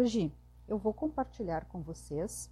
[0.00, 0.32] Hoje
[0.66, 2.50] eu vou compartilhar com vocês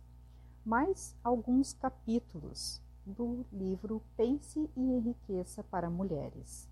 [0.62, 6.69] mais alguns capítulos do livro Pense e Enriqueça para Mulheres.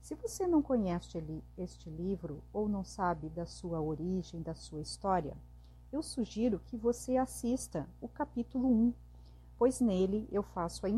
[0.00, 1.22] Se você não conhece
[1.58, 5.36] este livro ou não sabe da sua origem, da sua história,
[5.92, 8.94] eu sugiro que você assista o capítulo 1,
[9.58, 10.90] pois nele eu faço a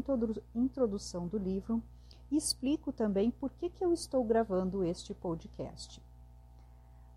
[0.55, 1.83] introdução do livro
[2.31, 6.01] e explico também por que, que eu estou gravando este podcast.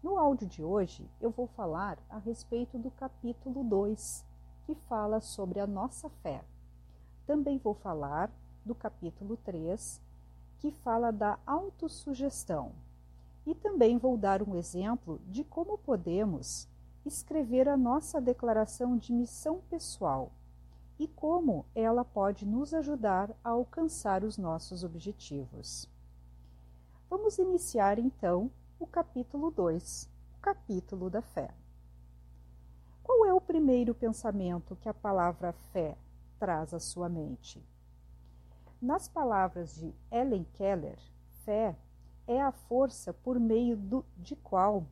[0.04, 4.26] No áudio de hoje, eu vou falar a respeito do capítulo 2,
[4.66, 6.44] que fala sobre a nossa fé.
[7.26, 8.30] Também vou falar
[8.66, 10.02] do capítulo 3,
[10.60, 12.74] que fala da autossugestão.
[13.46, 16.68] E também vou dar um exemplo de como podemos
[17.06, 20.34] escrever a nossa declaração de missão pessoal
[21.00, 25.90] e como ela pode nos ajudar a alcançar os nossos objetivos.
[27.10, 31.54] Vamos iniciar então o capítulo 2, o capítulo da fé.
[33.02, 35.98] Qual é o primeiro pensamento que a palavra fé
[36.40, 37.64] traz à sua mente?
[38.82, 41.00] Nas palavras de Ellen Keller,
[41.46, 41.78] fé
[42.28, 44.86] é a força por meio do, de qual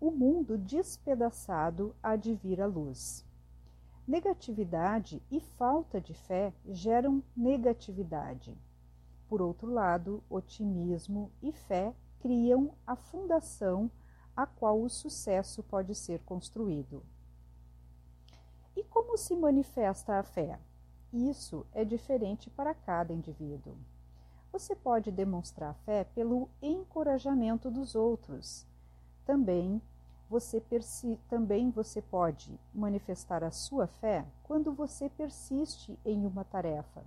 [0.00, 3.24] o mundo despedaçado há de vir à luz.
[4.06, 8.56] Negatividade e falta de fé geram negatividade.
[9.28, 11.94] Por outro lado, otimismo e fé
[12.24, 13.90] criam a fundação
[14.34, 17.02] a qual o sucesso pode ser construído.
[18.74, 20.58] E como se manifesta a fé?
[21.12, 23.76] Isso é diferente para cada indivíduo.
[24.50, 28.66] Você pode demonstrar fé pelo encorajamento dos outros.
[29.26, 29.82] Também
[30.26, 30.62] você
[31.28, 37.04] também você pode manifestar a sua fé quando você persiste em uma tarefa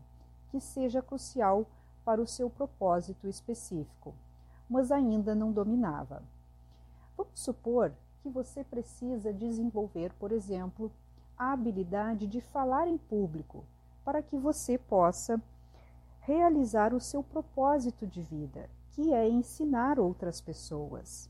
[0.52, 1.66] que seja crucial
[2.06, 4.14] para o seu propósito específico
[4.70, 6.23] mas ainda não dominava.
[7.16, 10.92] Vamos supor que você precisa desenvolver, por exemplo,
[11.38, 13.64] a habilidade de falar em público
[14.04, 15.42] para que você possa
[16.20, 21.30] realizar o seu propósito de vida, que é ensinar outras pessoas.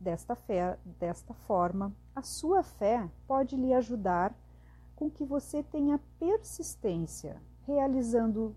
[0.00, 4.34] Desta, fé, desta forma, a sua fé pode lhe ajudar
[4.96, 8.56] com que você tenha persistência, realizando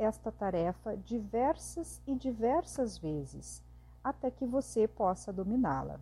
[0.00, 3.62] esta tarefa diversas e diversas vezes,
[4.02, 6.00] até que você possa dominá-la.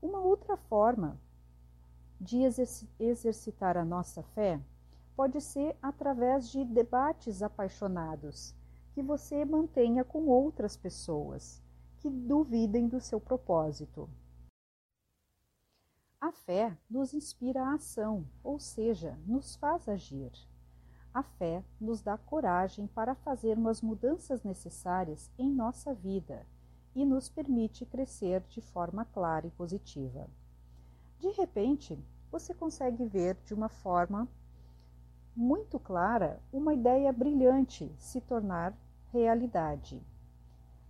[0.00, 1.18] Uma outra forma
[2.20, 2.42] de
[3.00, 4.60] exercitar a nossa fé
[5.16, 8.54] pode ser através de debates apaixonados
[8.92, 11.62] que você mantenha com outras pessoas
[11.98, 14.08] que duvidem do seu propósito.
[16.20, 20.32] A fé nos inspira a ação, ou seja, nos faz agir.
[21.16, 26.46] A fé nos dá coragem para fazermos as mudanças necessárias em nossa vida
[26.94, 30.28] e nos permite crescer de forma clara e positiva.
[31.18, 31.98] De repente,
[32.30, 34.28] você consegue ver de uma forma
[35.34, 38.76] muito clara uma ideia brilhante se tornar
[39.10, 39.98] realidade.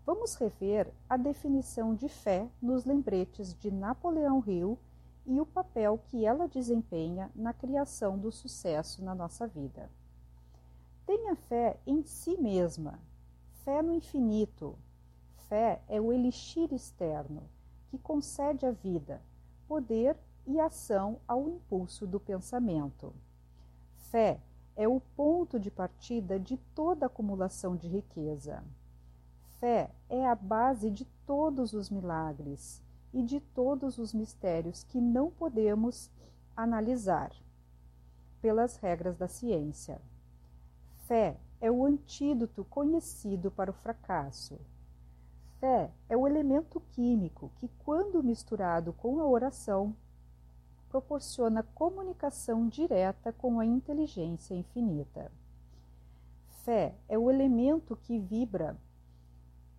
[0.04, 4.76] Vamos rever a definição de fé nos lembretes de Napoleão Hill
[5.24, 9.88] e o papel que ela desempenha na criação do sucesso na nossa vida.
[11.06, 12.98] Tenha fé em si mesma,
[13.64, 14.76] fé no infinito.
[15.48, 17.48] Fé é o elixir externo
[17.86, 19.22] que concede a vida,
[19.68, 23.14] poder e ação ao impulso do pensamento.
[24.10, 24.40] Fé
[24.74, 28.64] é o ponto de partida de toda acumulação de riqueza.
[29.60, 35.30] Fé é a base de todos os milagres e de todos os mistérios que não
[35.30, 36.10] podemos
[36.56, 37.30] analisar
[38.40, 40.00] pelas regras da ciência.
[41.06, 44.58] Fé é o antídoto conhecido para o fracasso.
[45.60, 49.94] Fé é o elemento químico que, quando misturado com a oração,
[50.88, 55.30] proporciona comunicação direta com a inteligência infinita.
[56.64, 58.76] Fé é o elemento que vibra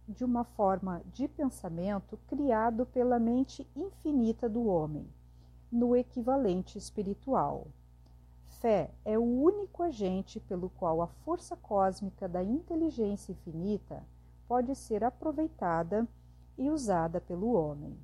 [0.08, 5.06] de uma forma de pensamento criado pela mente infinita do homem,
[5.70, 7.68] no equivalente espiritual.
[8.60, 14.04] Fé é o único agente pelo qual a força cósmica da inteligência infinita
[14.48, 16.08] pode ser aproveitada
[16.58, 17.96] e usada pelo homem.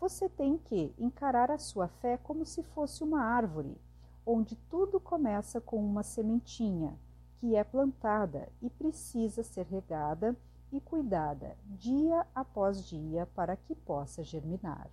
[0.00, 3.80] Você tem que encarar a sua fé como se fosse uma árvore,
[4.26, 6.98] onde tudo começa com uma sementinha
[7.38, 10.36] que é plantada e precisa ser regada
[10.72, 14.90] e cuidada dia após dia para que possa germinar.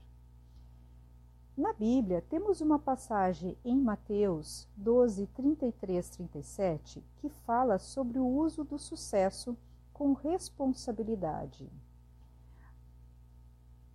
[1.56, 8.64] Na Bíblia, temos uma passagem em Mateus 12, 33, 37 que fala sobre o uso
[8.64, 9.56] do sucesso
[9.94, 11.72] com responsabilidade.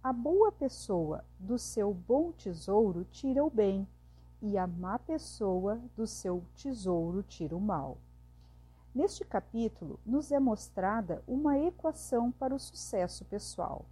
[0.00, 3.88] A boa pessoa do seu bom tesouro tira o bem,
[4.40, 7.98] e a má pessoa do seu tesouro tira o mal.
[8.94, 13.84] Neste capítulo, nos é mostrada uma equação para o sucesso pessoal,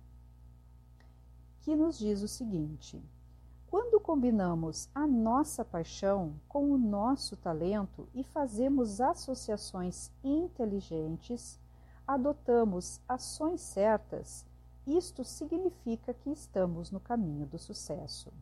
[1.62, 3.02] que nos diz o seguinte:
[3.68, 11.58] quando combinamos a nossa paixão com o nosso talento e fazemos associações inteligentes,
[12.06, 14.46] adotamos ações certas,
[14.86, 18.32] isto significa que estamos no caminho do sucesso.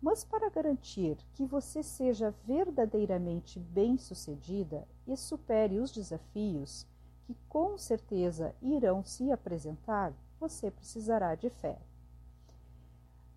[0.00, 6.86] Mas para garantir que você seja verdadeiramente bem-sucedida e supere os desafios
[7.24, 11.78] que com certeza irão se apresentar, você precisará de fé.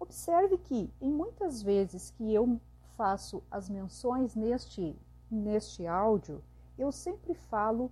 [0.04, 2.60] Observe que, em muitas vezes que eu
[2.98, 4.94] faço as menções neste,
[5.32, 6.44] neste áudio,
[6.78, 7.90] eu sempre falo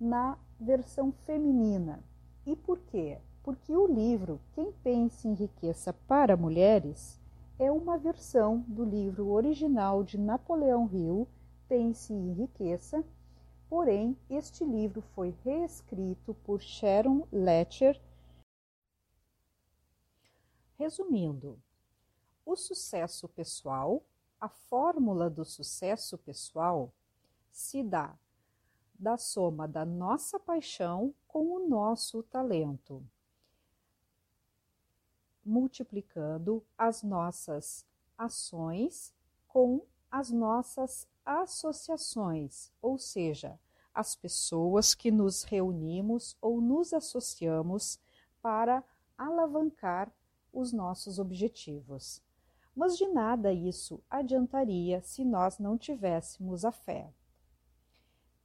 [0.00, 2.02] na versão feminina.
[2.46, 3.18] E por quê?
[3.42, 7.20] Porque o livro Quem Pensa em Riqueza para Mulheres
[7.58, 11.28] é uma versão do livro original de Napoleão Hill,
[11.68, 13.04] Pense em Riqueza,
[13.68, 18.00] porém este livro foi reescrito por Sharon Letcher
[20.78, 21.60] Resumindo,
[22.44, 24.02] o sucesso pessoal,
[24.40, 26.92] a fórmula do sucesso pessoal
[27.50, 28.18] se dá
[28.98, 33.04] da soma da nossa paixão com o nosso talento,
[35.44, 37.84] multiplicando as nossas
[38.16, 39.12] ações
[39.48, 43.58] com as nossas associações, ou seja,
[43.94, 48.00] as pessoas que nos reunimos ou nos associamos
[48.40, 48.82] para
[49.16, 50.12] alavancar
[50.52, 52.22] os nossos objetivos.
[52.74, 57.12] Mas de nada isso adiantaria se nós não tivéssemos a fé.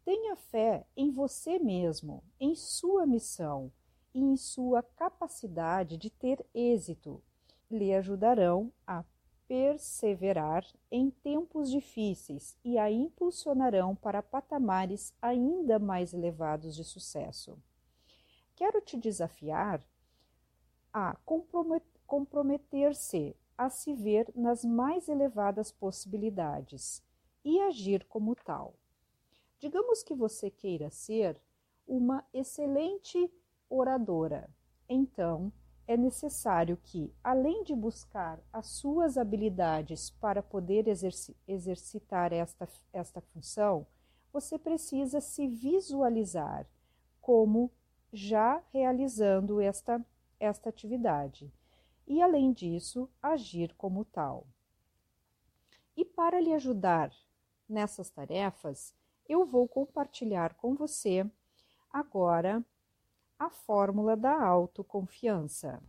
[0.04, 3.71] Tenha fé em você mesmo, em sua missão
[4.13, 7.21] e em sua capacidade de ter êxito.
[7.69, 9.04] Lhe ajudarão a
[9.48, 17.57] perseverar em tempos difíceis e a impulsionarão para patamares ainda mais elevados de sucesso.
[18.56, 19.81] Quero te desafiar
[20.92, 21.15] a
[22.07, 27.04] comprometer-se a se ver nas mais elevadas possibilidades
[27.44, 28.74] e agir como tal.
[29.59, 31.39] Digamos que você queira ser
[31.86, 33.30] uma excelente
[33.69, 34.50] oradora.
[34.88, 35.51] Então,
[35.86, 43.21] é necessário que, além de buscar as suas habilidades para poder exerci exercitar esta, esta
[43.21, 43.86] função,
[44.31, 46.68] você precisa se visualizar
[47.19, 47.71] como
[48.13, 50.06] já realizando esta,
[50.39, 51.51] esta atividade
[52.07, 54.48] e, além disso, agir como tal.
[55.95, 57.12] E para lhe ajudar
[57.68, 58.94] nessas tarefas,
[59.27, 61.30] eu vou compartilhar com você
[61.92, 62.63] agora
[63.38, 65.81] a fórmula da autoconfiança.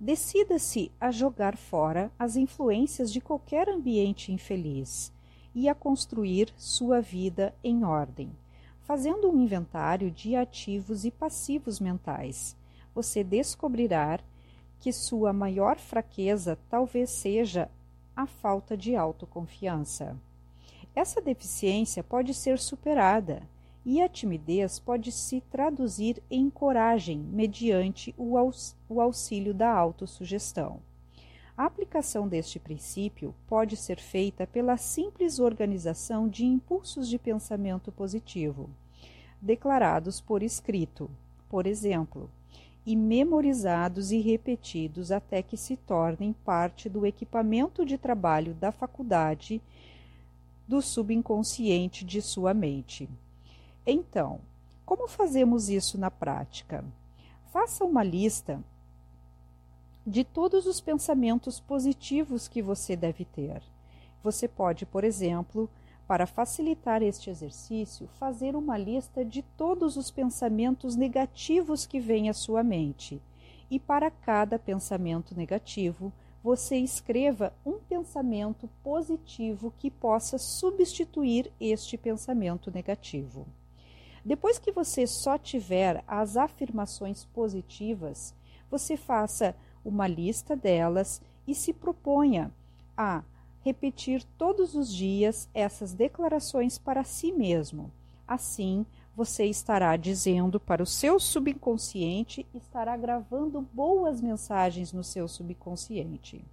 [0.00, 5.12] Decida-se a jogar fora as influências de qualquer ambiente infeliz
[5.54, 8.34] e a construir sua vida em ordem,
[8.80, 12.56] fazendo um inventário de ativos e passivos mentais
[12.94, 14.20] você descobrirá
[14.78, 17.70] que sua maior fraqueza talvez seja
[18.14, 20.16] a falta de autoconfiança.
[20.94, 23.42] Essa deficiência pode ser superada
[23.84, 30.80] e a timidez pode se traduzir em coragem mediante o, aux o auxílio da autossugestão.
[31.56, 38.68] A aplicação deste princípio pode ser feita pela simples organização de impulsos de pensamento positivo,
[39.40, 41.08] declarados por escrito.
[41.48, 42.28] Por exemplo,
[42.86, 49.60] e memorizados e repetidos até que se tornem parte do equipamento de trabalho da faculdade
[50.68, 53.08] do subconsciente de sua mente.
[53.86, 54.40] Então,
[54.84, 56.84] como fazemos isso na prática?
[57.52, 58.62] Faça uma lista
[60.06, 63.62] de todos os pensamentos positivos que você deve ter.
[64.22, 65.68] Você pode, por exemplo,
[66.06, 72.34] para facilitar este exercício, fazer uma lista de todos os pensamentos negativos que vêm à
[72.34, 73.20] sua mente.
[73.70, 82.70] E para cada pensamento negativo, você escreva um pensamento positivo que possa substituir este pensamento
[82.70, 83.46] negativo.
[84.22, 88.34] Depois que você só tiver as afirmações positivas,
[88.70, 92.50] você faça uma lista delas e se proponha
[92.96, 93.22] a
[93.64, 97.90] repetir todos os dias essas declarações para si mesmo.
[98.28, 98.84] Assim,
[99.16, 106.44] você estará dizendo para o seu subconsciente, estará gravando boas mensagens no seu subconsciente.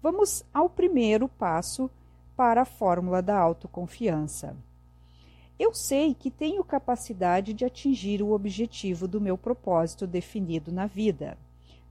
[0.00, 1.90] Vamos ao primeiro passo
[2.36, 4.56] para a fórmula da autoconfiança.
[5.58, 11.38] Eu sei que tenho capacidade de atingir o objetivo do meu propósito definido na vida.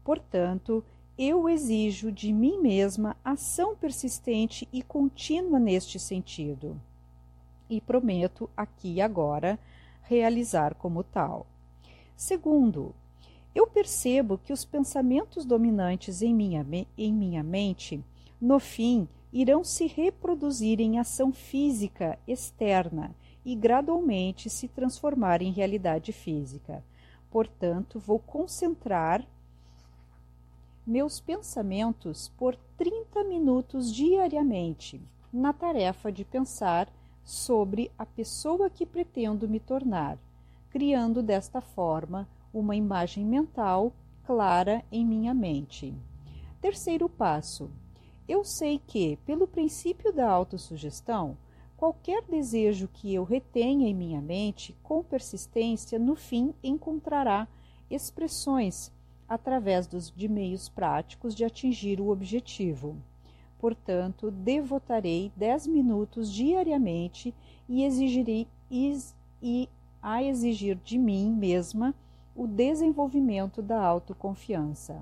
[0.04, 0.84] Portanto,
[1.18, 6.80] eu exijo de mim mesma ação persistente e contínua neste sentido.
[7.70, 9.60] E prometo, aqui e agora,
[10.02, 11.46] realizar como tal.
[12.16, 12.94] Segundo,
[13.54, 16.66] eu percebo que os pensamentos dominantes em minha,
[16.98, 18.04] em minha mente,
[18.42, 23.16] no fim, irão se reproduzir em ação física externa
[23.46, 26.84] e gradualmente se transformar em realidade física.
[27.30, 29.26] Portanto, vou concentrar
[30.86, 36.92] meus pensamentos por 30 minutos diariamente na tarefa de pensar
[37.24, 40.18] sobre a pessoa que pretendo me tornar,
[40.70, 43.94] criando desta forma uma imagem mental
[44.26, 45.94] clara em minha mente.
[46.62, 47.72] Terceiro passo:
[48.28, 51.38] eu sei que, pelo princípio da autossugestão,
[51.76, 57.48] qualquer desejo que eu retenha em minha mente com persistência, no fim encontrará
[57.90, 58.92] expressões
[59.28, 62.96] através dos, de meios práticos de atingir o objetivo.
[63.60, 67.34] Portanto, devotarei 10 minutos diariamente
[67.68, 68.48] e exigirei
[69.42, 69.70] e
[70.02, 71.96] a exigir de mim mesma
[72.36, 75.02] o desenvolvimento da autoconfiança.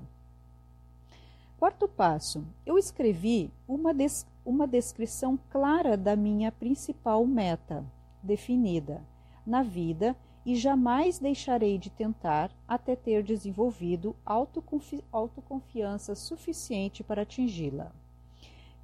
[1.58, 7.84] Quarto passo: eu escrevi uma, des uma descrição clara da minha principal meta,
[8.22, 9.02] definida,
[9.46, 17.92] na vida e jamais deixarei de tentar até ter desenvolvido autoconfi autoconfiança suficiente para atingi-la.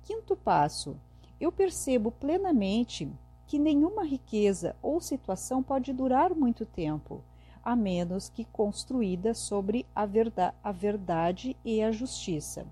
[0.02, 0.96] Quinto passo:
[1.40, 3.10] eu percebo plenamente
[3.46, 7.22] que nenhuma riqueza ou situação pode durar muito tempo
[7.68, 12.66] a menos que construída sobre a, verda a verdade e a justiça.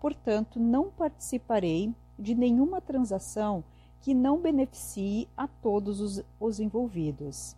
[0.00, 3.62] Portanto, não participarei de nenhuma transação
[4.00, 7.54] que não beneficie a todos os, os envolvidos.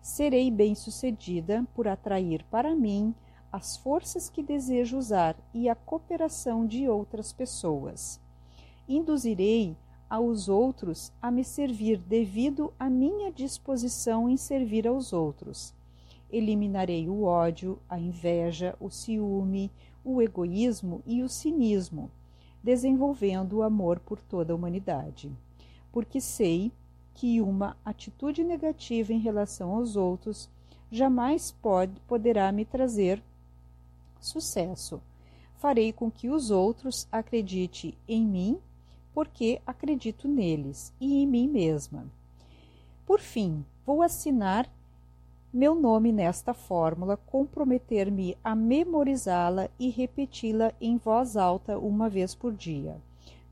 [0.00, 3.14] Serei bem-sucedida por atrair para mim
[3.52, 8.20] as forças que desejo usar e a cooperação de outras pessoas.
[8.88, 9.76] Induzirei
[10.08, 15.74] aos outros a me servir devido à minha disposição em servir aos outros
[16.32, 19.70] eliminarei o ódio, a inveja, o ciúme,
[20.04, 22.10] o egoísmo e o cinismo,
[22.62, 25.30] desenvolvendo o amor por toda a humanidade.
[25.92, 26.72] Porque sei
[27.14, 30.48] que uma atitude negativa em relação aos outros
[30.90, 33.22] jamais pode, poderá me trazer
[34.20, 35.00] sucesso.
[35.58, 38.58] Farei com que os outros acreditem em mim,
[39.12, 42.06] porque acredito neles e em mim mesma.
[43.06, 44.70] Por fim, vou assinar
[45.52, 52.52] meu nome nesta fórmula, comprometer-me a memorizá-la e repeti-la em voz alta uma vez por
[52.52, 52.96] dia,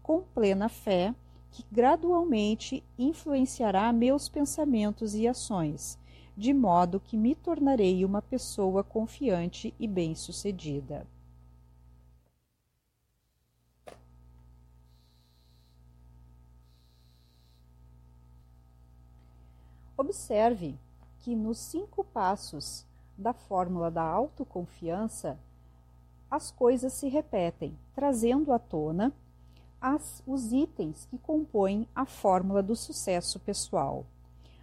[0.01, 1.13] com plena fé
[1.51, 5.99] que gradualmente influenciará meus pensamentos e ações,
[6.37, 11.07] de modo que me tornarei uma pessoa confiante e bem-sucedida.
[19.97, 20.79] Observe
[21.19, 22.87] que nos cinco passos
[23.17, 25.37] da fórmula da autoconfiança,
[26.31, 29.13] as coisas se repetem, trazendo à tona
[29.81, 34.05] as, os itens que compõem a fórmula do sucesso pessoal.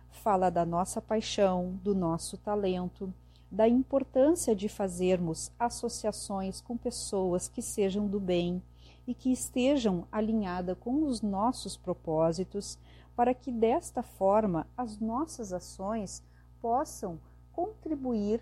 [0.10, 3.14] Fala da nossa paixão, do nosso talento,
[3.50, 8.62] da importância de fazermos associações com pessoas que sejam do bem
[9.08, 12.78] e que estejam alinhadas com os nossos propósitos,
[13.16, 16.22] para que desta forma as nossas ações
[16.62, 17.20] possam
[17.54, 18.42] contribuir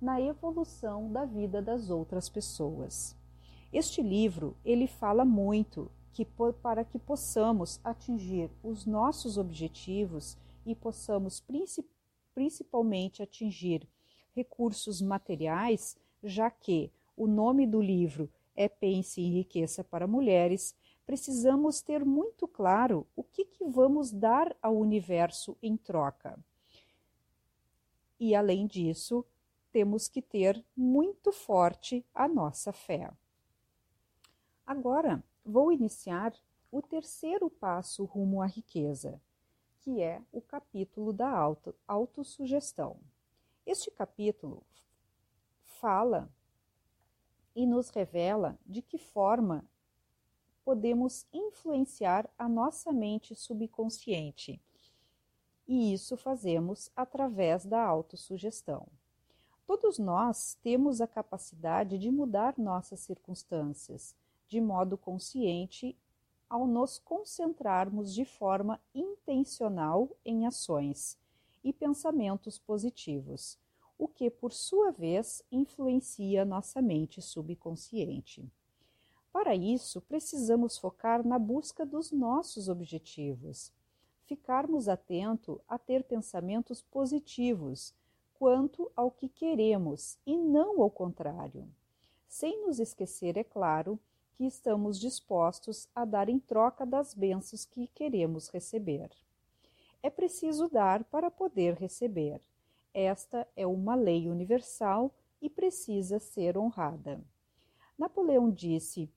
[0.00, 3.14] na evolução da vida das outras pessoas.
[3.72, 6.24] Este livro, ele fala muito que
[6.62, 10.36] para que possamos atingir os nossos objetivos
[10.66, 11.42] e possamos
[12.34, 13.86] principalmente atingir
[14.34, 20.74] recursos materiais, já que o nome do livro é Pense em Riqueza para Mulheres,
[21.06, 26.38] precisamos ter muito claro o que, que vamos dar ao universo em troca.
[28.18, 29.24] E além disso,
[29.72, 33.10] temos que ter muito forte a nossa fé.
[34.66, 36.32] Agora, vou iniciar
[36.70, 39.20] o terceiro passo rumo à riqueza,
[39.80, 42.98] que é o capítulo da auto, autossugestão.
[43.66, 44.62] Este capítulo
[45.64, 46.30] fala
[47.54, 49.64] e nos revela de que forma
[50.64, 54.62] podemos influenciar a nossa mente subconsciente
[55.70, 58.88] e isso fazemos através da autossugestão.
[59.64, 64.16] Todos nós temos a capacidade de mudar nossas circunstâncias
[64.50, 65.96] de modo consciente
[66.48, 71.16] ao nos concentrarmos de forma intencional em ações
[71.62, 73.56] e pensamentos positivos,
[73.96, 78.50] o que, por sua vez, influencia nossa mente subconsciente.
[79.32, 83.72] Para isso, precisamos focar na busca dos nossos objetivos,
[84.26, 87.94] ficarmos atentos a ter pensamentos positivos
[88.34, 91.68] quanto ao que queremos e não ao contrário,
[92.26, 93.98] sem nos esquecer, é claro,
[94.40, 99.10] que estamos dispostos a dar em troca das bênçãos que queremos receber.
[100.02, 102.40] É preciso dar para poder receber.
[102.94, 107.22] Esta é uma lei universal e precisa ser honrada.
[107.98, 109.12] Napoleão disse: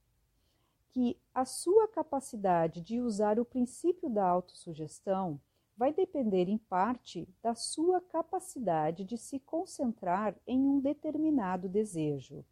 [0.91, 5.39] que a sua capacidade de usar o princípio da autossugestão
[5.77, 12.43] vai depender em parte da sua capacidade de se concentrar em um determinado desejo,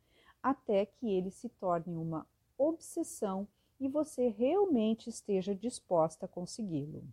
[0.42, 2.26] até que ele se torne uma
[2.68, 3.48] obsessão
[3.80, 7.04] e você realmente esteja disposta a consegui-lo.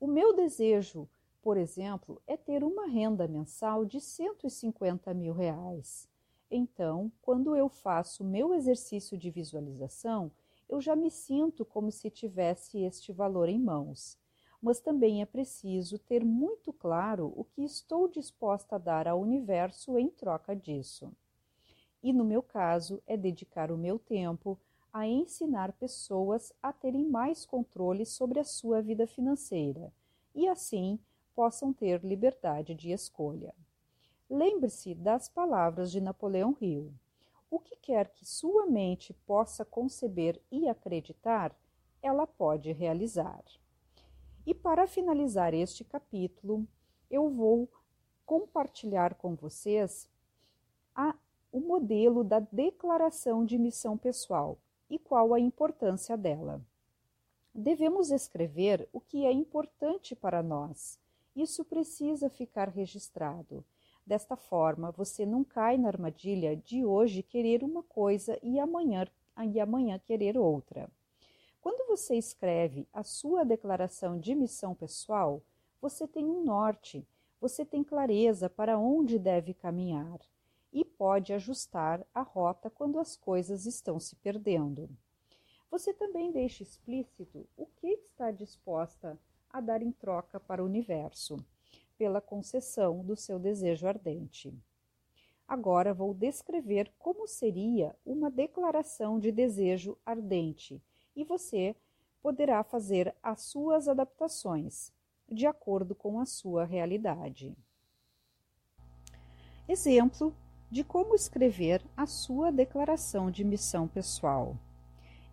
[0.00, 1.08] O meu desejo,
[1.40, 6.08] por exemplo, é ter uma renda mensal de 150 mil reais.
[6.50, 10.30] Então, quando eu faço meu exercício de visualização,
[10.68, 14.18] eu já me sinto como se tivesse este valor em mãos.
[14.60, 19.98] Mas também é preciso ter muito claro o que estou disposta a dar ao universo
[19.98, 21.12] em troca disso.
[22.02, 24.58] E no meu caso, é dedicar o meu tempo
[24.92, 29.92] a ensinar pessoas a terem mais controle sobre a sua vida financeira
[30.34, 30.98] e assim
[31.34, 33.54] possam ter liberdade de escolha.
[34.28, 36.92] Lembre-se das palavras de Napoleão Hill.
[37.50, 41.54] O que quer que sua mente possa conceber e acreditar,
[42.02, 43.44] ela pode realizar.
[44.44, 46.66] E para finalizar este capítulo,
[47.10, 47.68] eu vou
[48.24, 50.08] compartilhar com vocês
[50.94, 51.14] a,
[51.52, 54.56] o modelo da declaração de missão pessoal
[54.88, 56.62] e qual a importância dela.
[57.54, 60.98] Devemos escrever o que é importante para nós.
[61.36, 63.62] Isso precisa ficar registrado.
[64.06, 69.06] Desta forma, você não cai na armadilha de hoje querer uma coisa e amanhã,
[69.44, 70.88] e amanhã querer outra.
[71.60, 75.42] Quando você escreve a sua declaração de missão pessoal,
[75.82, 77.06] você tem um norte,
[77.38, 80.18] você tem clareza para onde deve caminhar
[80.72, 84.88] e pode ajustar a rota quando as coisas estão se perdendo.
[85.70, 89.18] Você também deixa explícito o que está disposta
[89.50, 91.36] a dar em troca para o universo
[91.98, 94.52] pela concessão do seu desejo ardente.
[95.46, 100.82] Agora vou descrever como seria uma declaração de desejo ardente
[101.14, 101.76] e você
[102.22, 104.92] poderá fazer as suas adaptações
[105.28, 107.54] de acordo com a sua realidade.
[109.68, 110.34] Exemplo
[110.72, 114.56] de como escrever a sua declaração de missão pessoal.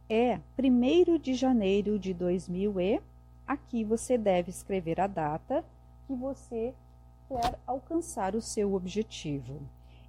[0.10, 3.02] É 1 de janeiro de 2000 e
[3.48, 5.64] aqui você deve escrever a data
[6.06, 6.74] que você
[7.30, 9.62] quer alcançar o seu objetivo.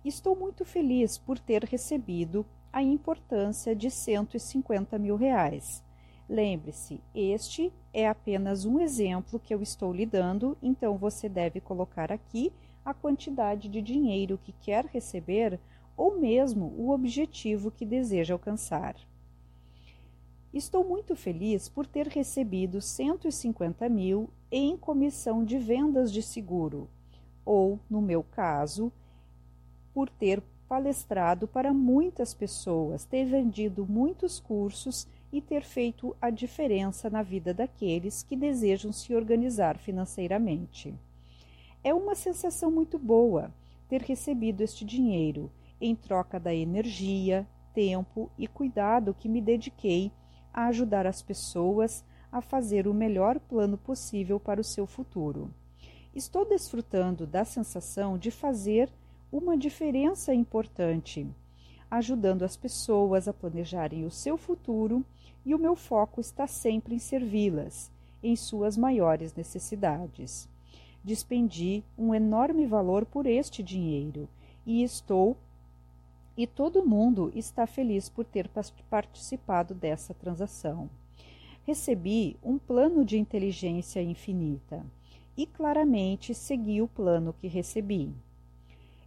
[0.05, 5.81] Estou muito feliz por ter recebido a importância de 150 mil reais.
[6.29, 12.11] Lembre-se, este é apenas um exemplo que eu estou lhe dando, então você deve colocar
[12.11, 12.53] aqui
[12.85, 15.59] a quantidade de dinheiro que quer receber
[15.97, 18.97] ou mesmo o objetivo que deseja alcançar.
[20.53, 26.89] Estou muito feliz por ter recebido 150 mil em comissão de vendas de seguro,
[27.45, 28.93] ou, no meu caso,
[29.95, 37.11] por ter palestrado para muitas pessoas, ter vendido muitos cursos e ter feito a diferença
[37.11, 40.95] na vida daqueles que desejam se organizar financeiramente.
[41.83, 43.51] É uma sensação muito boa
[43.89, 50.13] ter recebido este dinheiro em troca da energia, tempo e cuidado que me dediquei
[50.53, 55.55] a ajudar as pessoas a fazer o melhor plano possível para o seu futuro.
[56.15, 58.93] Estou desfrutando da sensação de fazer
[59.33, 61.27] uma diferença importante,
[61.91, 65.03] ajudando as pessoas a planejarem o seu futuro
[65.47, 67.91] e o meu foco está sempre em servi-las,
[68.23, 70.50] em suas maiores necessidades.
[71.03, 74.29] Despendi um enorme valor por este dinheiro
[74.67, 75.37] e estou
[76.37, 78.51] e todo mundo está feliz por ter
[78.89, 80.89] participado dessa transação.
[81.67, 84.85] Recebi um plano de inteligência infinita
[85.37, 88.15] e claramente segui o plano que recebi.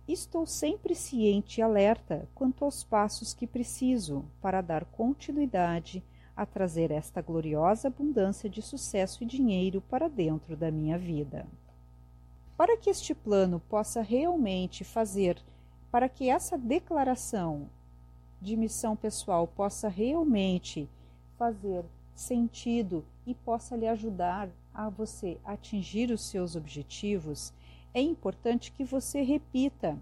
[0.08, 6.04] Estou sempre ciente e alerta quanto aos passos que preciso para dar continuidade
[6.36, 11.48] a trazer esta gloriosa abundância de sucesso e dinheiro para dentro da minha vida.
[12.56, 15.42] Para que este plano possa realmente fazer
[15.94, 17.70] para que essa declaração
[18.42, 20.90] de missão pessoal possa realmente
[21.38, 21.86] fazer
[22.16, 27.54] sentido e possa lhe ajudar a você atingir os seus objetivos,
[27.94, 29.96] é importante que você repita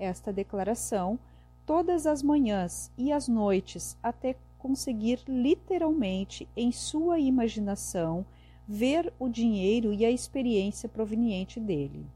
[0.00, 1.16] esta declaração
[1.64, 8.26] todas as manhãs e as noites até conseguir literalmente em sua imaginação
[8.68, 12.06] ver o dinheiro e a experiência proveniente dele.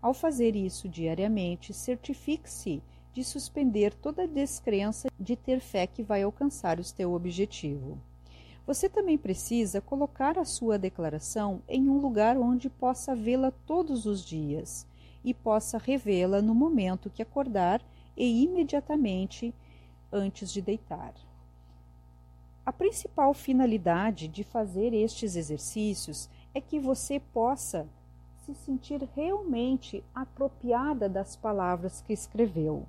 [0.00, 6.80] Ao fazer isso diariamente, certifique-se de suspender toda descrença de ter fé que vai alcançar
[6.80, 7.98] o seu objetivo.
[8.66, 14.24] Você também precisa colocar a sua declaração em um lugar onde possa vê-la todos os
[14.24, 14.86] dias
[15.24, 17.80] e possa revê-la no momento que acordar
[18.16, 19.54] e imediatamente
[20.12, 21.14] antes de deitar.
[22.64, 27.88] A principal finalidade de fazer estes exercícios é que você possa
[28.46, 32.86] se sentir realmente apropriada das palavras que escreveu.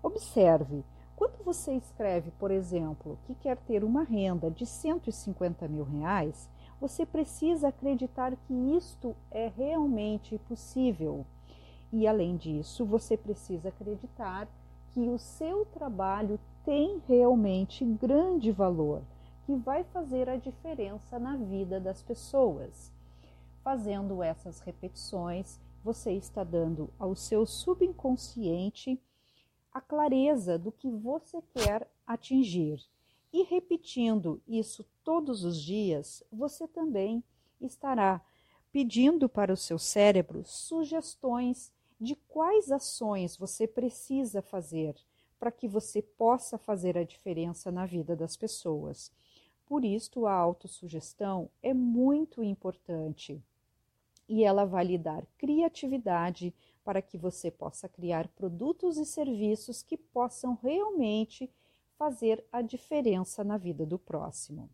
[0.00, 0.84] Observe,
[1.16, 6.48] quando você escreve, por exemplo, que quer ter uma renda de 150 mil reais,
[6.80, 11.26] você precisa acreditar que isto é realmente possível.
[11.92, 14.46] E além disso, você precisa acreditar
[14.92, 19.02] que o seu trabalho tem realmente grande valor
[19.46, 22.92] que vai fazer a diferença na vida das pessoas.
[23.62, 29.00] Fazendo essas repetições, você está dando ao seu subconsciente
[29.72, 32.84] a clareza do que você quer atingir.
[33.32, 37.22] E repetindo isso todos os dias, você também
[37.60, 38.20] estará
[38.72, 44.96] pedindo para o seu cérebro sugestões de quais ações você precisa fazer
[45.38, 49.12] para que você possa fazer a diferença na vida das pessoas.
[49.66, 53.42] Por isso, a autossugestão é muito importante
[54.28, 59.96] e ela vai lhe dar criatividade para que você possa criar produtos e serviços que
[59.96, 61.50] possam realmente
[61.98, 64.70] fazer a diferença na vida do próximo.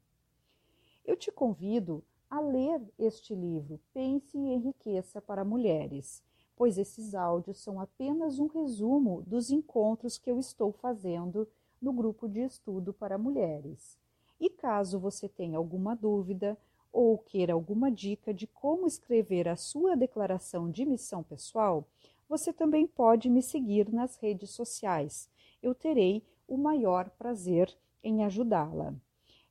[1.04, 6.22] Eu te convido a ler este livro Pense e Enriqueça para Mulheres,
[6.54, 11.48] pois esses áudios são apenas um resumo dos encontros que eu estou fazendo
[11.80, 14.01] no grupo de estudo para mulheres.
[14.42, 16.58] E caso você tenha alguma dúvida
[16.92, 21.86] ou queira alguma dica de como escrever a sua declaração de missão pessoal,
[22.28, 25.30] você também pode me seguir nas redes sociais.
[25.62, 28.92] Eu terei o maior prazer em ajudá-la.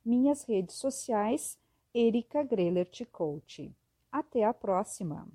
[0.04, 1.58] Minhas redes sociais,
[1.94, 3.74] Erika Grelert Coach.
[4.12, 5.26] Até a próxima!